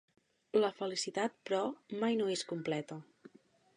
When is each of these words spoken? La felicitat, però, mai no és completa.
La 0.61 0.69
felicitat, 0.77 1.35
però, 1.49 1.61
mai 2.05 2.19
no 2.23 2.31
és 2.37 2.43
completa. 2.53 2.99